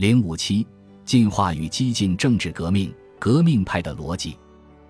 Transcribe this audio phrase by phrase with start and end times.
[0.00, 0.66] 零五七，
[1.04, 4.34] 进化与激进政治革命，革命派的逻辑。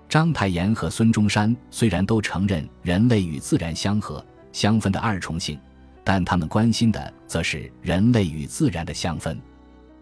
[0.08, 5.58] 章太炎和孙中山虽然都承认人类与自然相合相分的二重性，
[6.04, 9.36] 但他们关心的则是人类与自然的相分。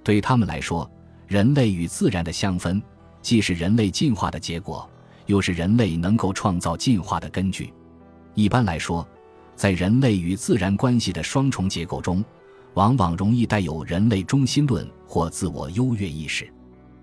[0.04, 0.86] 对他们来说，
[1.27, 2.82] 人类与自然的相分，
[3.22, 4.86] 既是人类进化的结果，
[5.25, 7.72] 又是人类能够创造进化的根据。
[8.34, 9.09] 一般来说，
[9.56, 12.22] 在人类与自然关系的双重结构中，
[12.75, 16.46] 往往容易带有人类中心论或自我优越意识。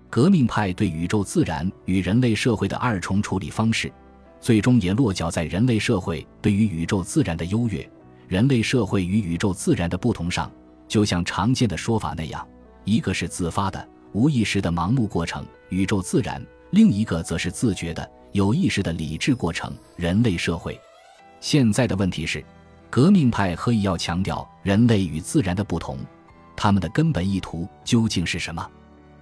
[0.08, 3.92] 革命派对宇宙自然与人类社会的二重处理方式，
[4.40, 7.86] 最终也落脚在人类社会对于宇宙自然的优越、
[8.28, 10.50] 人类社会与宇宙自然的不同上。
[10.86, 12.46] 就像常见的说法那样，
[12.84, 20.80] 一个是自发的、无意识的盲目过程——宇宙自然；另一个则是自觉的、有意识的理智过程——人类社会。
[21.40, 22.42] 现在的问题是。
[22.88, 25.98] 革命派何以要强调人类与自然的不同？
[26.56, 28.66] 他们的根本意图究竟是什么？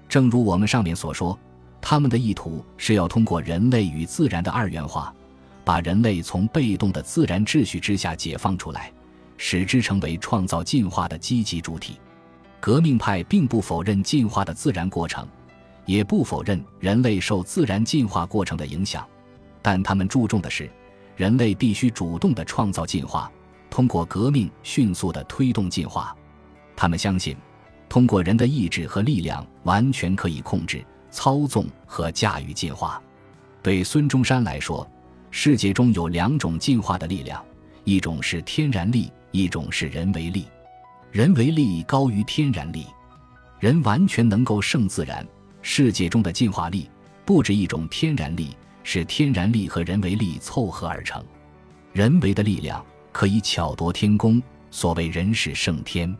[0.08, 1.36] 正如我们上面所说，
[1.80, 5.12] 他们的意图是要通过人类与自然的二元化，
[5.64, 8.92] 把人类从被动的自然秩序之下解放出来，
[9.36, 11.98] 使之成为创造进化的积极主体。
[12.60, 15.26] 革命派并不否认进化的自然过程，
[15.84, 19.06] 也不否认人类受自然进化过程的影响，
[19.60, 20.70] 但他们注重的是，
[21.16, 23.30] 人类必须主动地创造进化。
[23.68, 26.16] 通过革命迅速地推动进化，
[26.76, 27.36] 他们相信，
[27.88, 33.02] 通过人的意志和力量，完全可以控制、操纵和驾驭进化。
[33.62, 34.86] 对孙中山来说，
[35.30, 37.44] 世界中有两种进化的力量，
[37.84, 40.46] 一种是天然力，一种是人为力。
[41.10, 42.86] 人为力高于天然力，
[43.60, 45.26] 人完全能够胜自然。
[45.62, 46.90] 世界中的进化力
[47.24, 51.24] 不止一种，天然力是天然力和人为力凑合而成，
[51.92, 52.84] 人为的力量。
[53.12, 56.12] 可以巧夺天工，所谓人是胜天。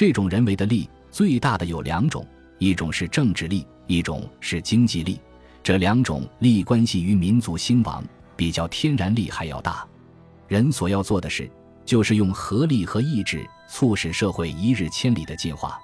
[0.00, 5.20] 这种人为的力最大的有两种，一种是政治力，一种是经济力。
[5.62, 8.02] 这两种力关系于民族兴亡，
[8.34, 9.86] 比较天然力还要大。
[10.48, 11.50] 人所要做的事，
[11.84, 15.78] 就是用合力和意志促使社会一日千里的进化。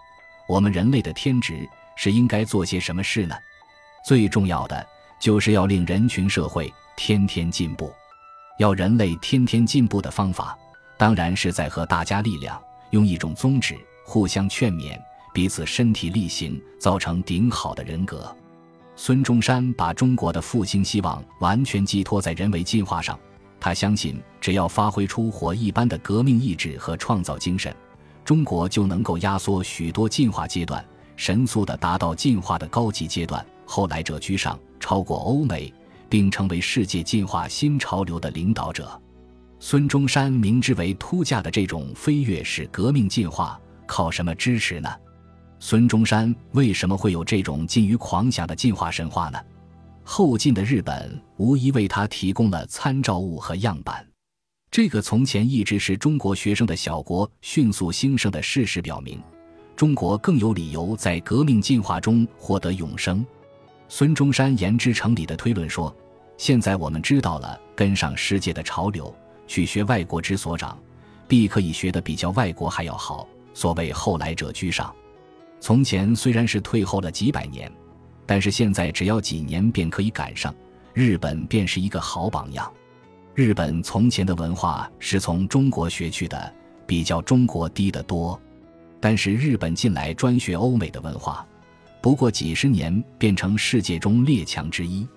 [0.49, 3.37] 我们人类的天职是应该做些什么事呢？
[4.03, 4.87] 最重要的
[5.21, 7.93] 就是要令人群社会天天进步。
[8.59, 10.57] 要人类天天进步的方法，
[10.97, 12.59] 当然是在和大家力量，
[12.93, 14.99] 用一种宗旨互相劝勉，
[15.35, 18.35] 彼此身体力行，造成顶好的人格。
[18.95, 23.19] 孙中山把中国的复兴希望完全寄托在人为进化上，
[23.61, 27.75] 他相信只要发挥出火一般的革命意志和创造精神，
[28.25, 30.83] 中国就能够压缩许多进化阶段，
[31.17, 35.73] 神速地达到进化的高级阶段，后来者居上，超过欧美。
[36.09, 38.89] 并成为世界进化新潮流的领导者。
[39.59, 44.89] 孙中山明知为突架的这种飞跃是革命进化，靠什么支持呢？
[45.59, 49.39] 孙中山为什么会有这种近于狂想的进化神话呢？
[50.05, 54.07] 后进的日本无疑为他提供了参照物和样板。
[54.71, 59.21] 这个从前一直是中国学生的小国迅速兴盛的事实表明，
[59.75, 63.25] 中国更有理由在革命进化中获得永生。
[63.89, 65.95] 孙中山言之成理的推论说
[66.37, 69.15] ：“现在我们知道了跟上世界的潮流，
[69.47, 70.79] 去学外国之所长，
[71.27, 73.27] 必可以学得比较外国还要好。
[73.57, 74.95] 所谓后来者居上，
[75.61, 77.73] 从前虽然是退后了几百年，
[78.27, 80.55] 但是现在只要几年便可以赶上。
[80.93, 82.71] 日本便是一个好榜样。
[83.35, 86.53] 日本从前的文化是从中国学去的，
[86.87, 88.39] 比较中国低得多，
[89.01, 91.47] 但是日本近来专学欧美的文化。”
[92.03, 95.09] 不过几十年，变成世界中列强之一。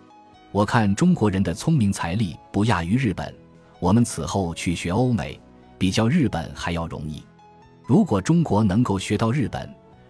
[0.53, 3.35] 我看中国人的聪明才力不亚于日本。
[3.81, 5.37] 我们此后去学欧美，
[5.77, 7.21] 比较日本还要容易。
[7.89, 9.67] 如果中国能够学到日本，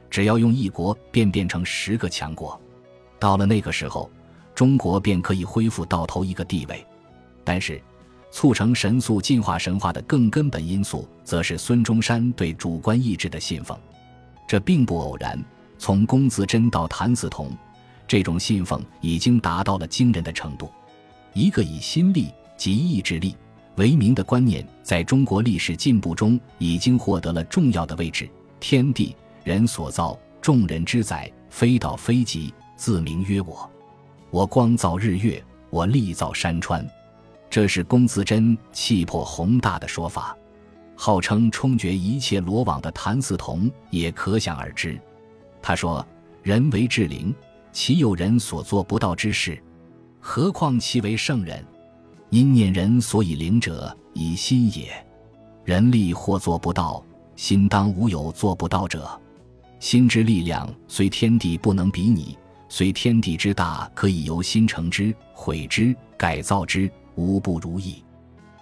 [0.09, 2.59] 只要用一国，便变成十个强国。
[3.17, 4.11] 到了那个时候，
[4.53, 6.85] 中国便可以恢复到头一个地位。
[7.41, 7.81] 但是，
[8.31, 13.79] 促成神速进化神话的更根本因素，则是孙中山对主观意志的信奉。
[14.45, 15.41] 这并不偶然。
[15.77, 17.49] 从龚自珍到谭嗣同，
[18.05, 20.69] 这种信奉已经达到了惊人的程度。
[21.31, 22.27] 一个以心力
[22.57, 23.37] 及意志力
[23.79, 28.29] 为名的观念，在中国历史进步中已经获得了重要的位置。
[28.59, 29.15] 天地
[29.45, 33.71] 人所造，众人之载，非道非极，自名曰我。
[34.31, 36.85] 我光造日月，我力造山川。
[37.49, 40.37] 这是龚自珍气魄宏大的说法。
[40.93, 44.99] 号称冲决一切罗网的谭嗣同也可想而知。
[45.61, 46.05] 他说
[46.43, 47.33] ：“人为至灵，
[47.71, 49.57] 岂有人所做不到之事？
[50.19, 51.65] 何况其为圣人？
[52.29, 54.89] 因念人所以灵者，以心也。
[55.65, 57.03] 人力或做不到，
[57.35, 59.19] 心当无有做不到者。
[59.79, 62.37] 心之力量虽天地不能比拟，
[62.67, 68.03] 虽天地之大可以由心成之、毁之、改造之，无不如意。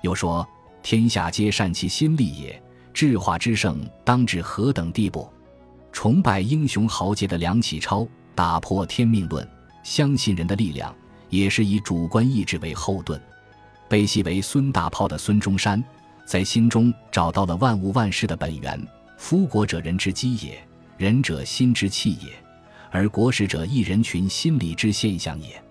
[0.01, 0.47] 又说：
[0.81, 2.61] 天下皆善其心力也，
[2.93, 5.27] 智化之盛当至何等地步？
[5.91, 9.45] 崇拜英雄豪杰的梁启超，打破天命论，
[9.83, 10.95] 相信人的力量，
[11.29, 13.19] 也是以主观意志为后盾。
[13.89, 15.83] 被戏为孙大炮的孙中山，
[16.25, 18.79] 在心中找到了万物万事的本源。
[19.17, 20.53] 夫国者，人之基也；
[20.97, 22.29] 人者，心之气也；
[22.91, 25.61] 而国史者，一人群心理之现象也。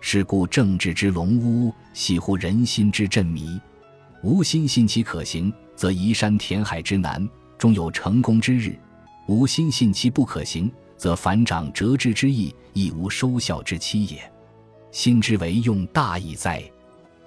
[0.00, 3.58] 是故政治之龙屋，系乎人心之震迷。
[4.22, 7.26] 无心信其可行，则移山填海之难，
[7.58, 8.72] 终有成功之日；
[9.26, 14.30] 无心信其不可行，则反掌折枝之意，亦无收效之期也。
[14.92, 16.62] 心之为用，大义哉！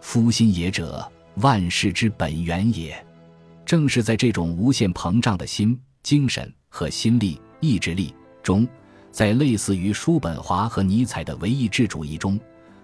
[0.10, 1.06] 夫心也者，
[1.42, 3.06] 万事之本源也。
[3.66, 8.66] 正是在这种无限膨胀的心、精神和心力、意志力中，
[9.12, 12.40] 在类似于叔本华和尼采的唯意志主义中，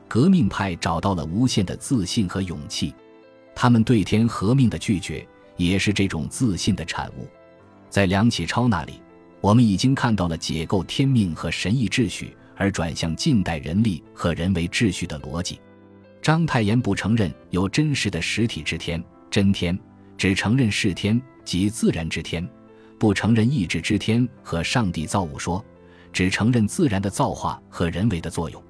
[0.09, 2.93] 革命派找到了无限的自信和勇气。
[3.55, 7.25] 他们对天和命的拒绝，也是这种自信的产物。
[7.89, 9.01] 在梁启超那里，
[9.39, 15.57] 我们已经看到了解构天命和神意秩序，而转向近代人力和人为秩序的逻辑。
[16.23, 19.77] 章太炎不承认有真实的实体之天真天，
[20.17, 22.47] 只承认是天即自然之天，
[22.97, 25.61] 不承认意志之天和上帝造物说，
[26.13, 28.63] 只承认自然的造化和人为的作用。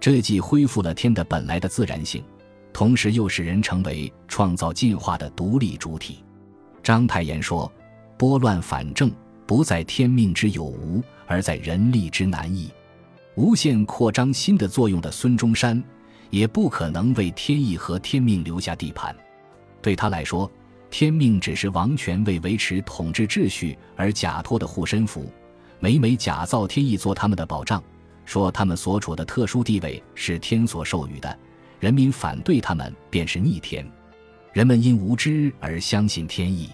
[0.00, 2.20] 这既恢复了天的本来的自然性，
[2.72, 6.24] 同时又使人成为创造进化的独立主体。
[6.82, 7.72] 章太炎说
[8.18, 9.08] ：“拨乱反正，
[9.46, 12.68] 不在天命之有无，而在人力之难易。”
[13.36, 15.80] 无限扩张新的作用的孙中山。
[16.30, 19.14] 也不可能为天意和天命留下地盘，
[19.80, 20.50] 对他来说，
[20.90, 25.32] 天命只是王权为维持统治秩序而假托的护身符，
[25.80, 27.82] 每每假造天意做他们的保障，
[28.24, 31.38] 说他们所处的特殊地位是天所授予的，
[31.80, 33.86] 人民反对他们便是逆天。
[34.52, 36.70] 人们因无知而相信天意，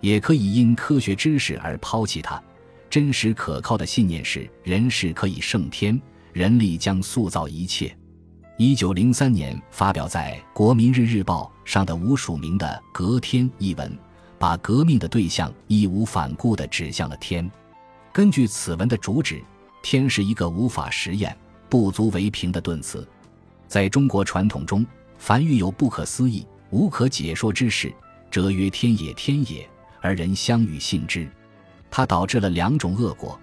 [0.00, 2.42] 也可以因科学知识而抛弃它。
[2.88, 6.00] 真实可靠的信念是人是可以胜天，
[6.32, 7.96] 人力将塑造一切。
[8.58, 13.94] 一九零三年发表在《国民日日报》上的吴署名的《革天》一文，
[14.38, 17.50] 把革命的对象义无反顾地指向了天。
[18.14, 19.44] 根据此文的主旨，
[19.82, 21.36] 天是一个无法实验、
[21.68, 23.06] 不足为凭的顿词。
[23.68, 24.86] 在中国传统中，
[25.18, 27.92] 凡遇有不可思议、无可解说之事，
[28.30, 29.68] 则曰天也，天也，
[30.00, 31.28] 而人相与信之。
[31.90, 33.38] 它导致了两种恶果：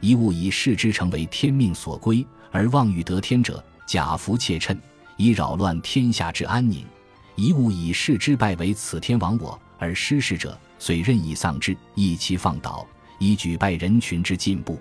[0.00, 2.22] 一物以视之成为天命所归，
[2.52, 3.64] 而妄欲得天者。
[3.88, 4.78] 假服窃称，
[5.16, 6.84] 以扰乱天下之安宁；
[7.36, 12.86] 一物以世之败为此天亡我，而失事者遂任意丧之，意其放倒，
[13.18, 14.78] 以举败人群之进步。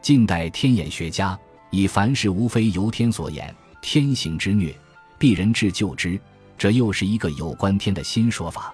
[0.00, 1.38] 近代天眼学家
[1.70, 4.74] 以凡事无非由天所演，天行之虐，
[5.18, 6.18] 必人治救之，
[6.56, 8.72] 这又是一个有关天的新说法。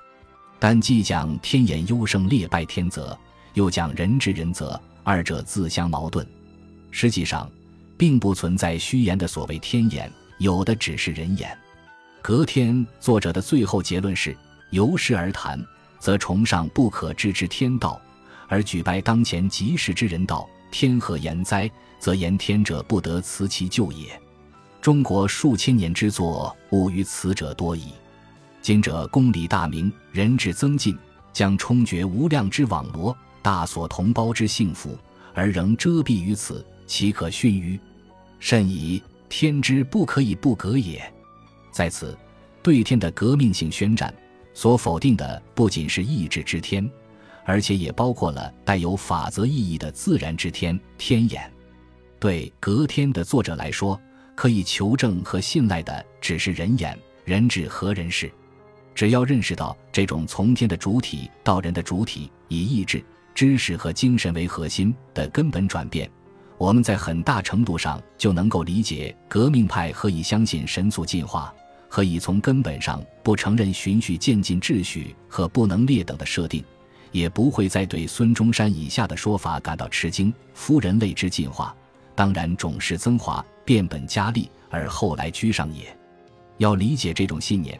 [0.61, 3.19] 但既讲天眼优胜劣败天则，
[3.55, 6.25] 又讲人之人则，二者自相矛盾。
[6.93, 7.50] 实际上。
[7.96, 11.56] 并不存在虚言的所谓天眼，有的只是人眼。
[12.23, 14.37] 隔天作者的最后结论是：
[14.70, 15.62] 由是而谈，
[15.99, 18.00] 则崇尚不可知之天道，
[18.49, 20.49] 而举拜当前即时之人道。
[20.70, 21.70] 天何言哉？
[22.00, 24.21] 则言天者不得辞其咎也。
[24.83, 27.92] 中国数千年之作，误于此者多矣。
[28.61, 30.99] 今者公理大明，人智增进，
[31.33, 34.99] 将冲决无量之网罗，大所同胞之幸福，
[35.33, 36.66] 而仍遮蔽于此。
[36.87, 37.79] 岂可逊于？
[38.38, 39.03] 甚矣！
[39.29, 41.03] 天之不可以不革也。
[41.73, 42.17] 在此，
[42.62, 44.14] 对天的革命性宣战，
[44.53, 46.88] 所否定的不仅是意志之天，
[47.45, 51.50] 而且也包括了带有法则意义的自然之天——天眼。
[52.21, 54.00] 对革天的作者来说，
[54.37, 58.31] 可以求证和信赖的只是人眼、人智和人事。
[58.95, 66.09] 只要认识到这种从天的主体到人的主体，以意志、知识和精神为核心的根本转变。
[66.64, 71.54] 我们在很大程度上就能够理解革命派何以相信神速进化，
[71.90, 76.64] 何以从根本上不承认循序渐进秩序和不能劣等的设定，
[77.12, 80.33] 也不会再对孙中山以下的说法感到吃惊。
[80.54, 81.76] 夫人类之进化，
[82.14, 85.94] 当然种氏增华，变本加厉，而后来居上也。
[86.56, 87.78] 要理解这种信念，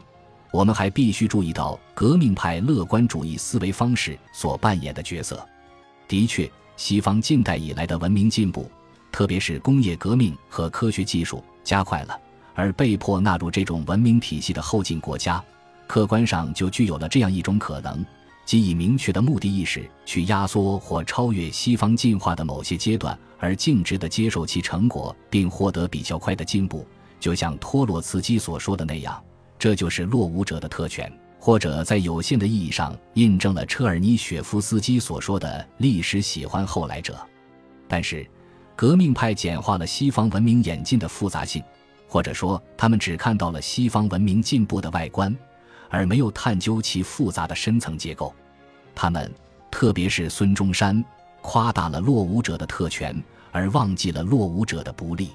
[0.51, 5.43] 我们还必须注意到革命派乐观主义思维方式所扮演的角色。
[6.07, 6.47] 的确。
[6.77, 8.69] 西方近代以来的文明进步，
[9.11, 12.19] 特别是工业革命和科学技术加快了，
[12.53, 15.43] 而被迫纳入这种文明体系的后进国家，
[15.87, 18.05] 客观上就具有了这样一种可能：
[18.45, 26.85] 即以明确的目的意识去压缩或超越西方进化的某些阶段，而径直地接受其成果，并获得比较快的进步，
[27.19, 29.23] 就像托洛茨基所说的那样，
[29.57, 31.11] 这就是落伍者的特权。
[31.45, 37.15] 或者在有限的意义上印证了车尔尼雪夫斯基所说的“历史喜欢后来者”。
[37.87, 38.27] 但是，
[38.75, 41.61] 革命派简化了西方文明演进的复杂性，
[42.07, 45.37] 或者说，他们只看到了西方文明进步的外观。
[45.91, 48.33] 而没有探究其复杂的深层结构，
[48.95, 49.31] 他们，
[49.69, 51.05] 特别是孙中山，
[51.43, 55.29] 夸大了落伍者的特权，而忘记了落伍者的不利。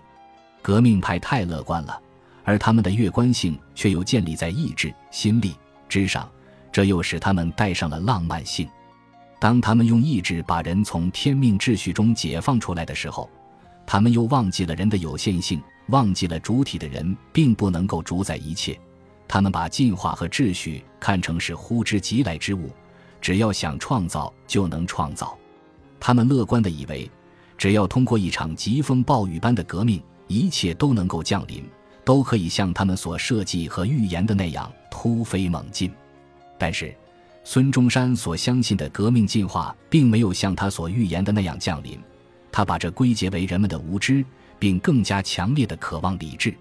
[0.61, 1.97] 革命派太乐观了，
[2.43, 5.55] 而他们的乐观性却又建立在意志、心力
[5.90, 6.30] 之上，
[6.73, 8.66] 这又使他们带上了浪漫性。
[9.40, 13.28] 当他们用意志把人从天命秩序中解放出来的时候，
[13.85, 18.78] 他们又忘记了人的有限性，忘记了主体的人并不能够主宰一切。
[19.26, 22.70] 他们把进化和秩序看成是呼之即来之物，
[23.20, 25.37] 只要想创造就能创造。
[25.99, 27.11] 他们乐观地以为，
[27.56, 31.64] 只要通过一场疾风暴雨般的革命，一切都能够降临，
[32.04, 35.90] 都可以像他们所设计和预言的那样突飞猛进。
[36.59, 36.94] 但是，
[37.44, 41.99] 孙中山所相信的革命进化并没有像他所预言的那样降临。
[42.52, 44.25] 他把这归结为人们的无知，
[44.59, 46.54] 并更加强烈的渴望理智。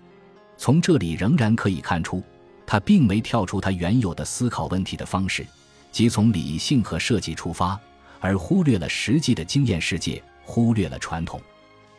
[0.58, 2.24] 从这里仍然可以看出。
[2.66, 5.44] 他并没跳出他原有的思考问题的方式，
[5.92, 7.80] 即从理性和设计出发，
[8.20, 11.42] 而忽略了实际的经验世界，忽略了传统。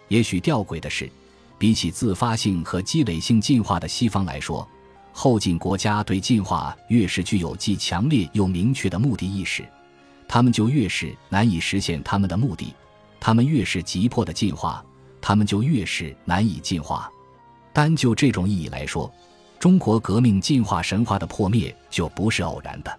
[0.06, 1.10] 也许吊诡的是，
[1.58, 4.64] 比起自发性和积累性进化的西方来说，
[5.12, 9.64] 后进国家对进化越是具有既强烈又明确的目的意识，
[10.28, 12.74] 他们就越是难以实现他们的目的；
[13.18, 14.84] 他们越是急迫的进化，
[15.20, 17.10] 他们就越是难以进化。
[17.72, 19.12] 单就这种意义来说。
[19.58, 22.98] 中国革命进化神话的破灭就不是偶然的。